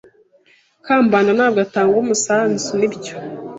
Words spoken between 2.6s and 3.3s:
nibyo?